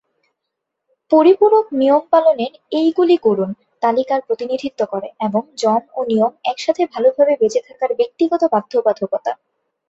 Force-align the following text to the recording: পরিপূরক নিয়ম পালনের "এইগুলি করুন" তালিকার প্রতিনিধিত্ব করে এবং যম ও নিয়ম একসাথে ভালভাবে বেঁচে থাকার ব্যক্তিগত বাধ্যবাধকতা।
পরিপূরক 1.11 1.65
নিয়ম 1.73 2.03
পালনের 2.11 2.51
"এইগুলি 2.79 3.15
করুন" 3.23 3.49
তালিকার 3.83 4.21
প্রতিনিধিত্ব 4.27 4.81
করে 4.93 5.09
এবং 5.27 5.41
যম 5.57 5.81
ও 5.93 6.09
নিয়ম 6.11 6.31
একসাথে 6.43 6.83
ভালভাবে 6.93 7.33
বেঁচে 7.41 7.61
থাকার 7.67 7.91
ব্যক্তিগত 7.99 8.41
বাধ্যবাধকতা। 8.53 9.31